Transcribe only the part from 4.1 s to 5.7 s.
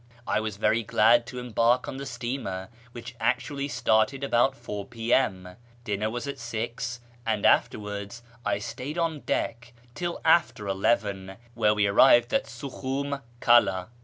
about 4 p.m.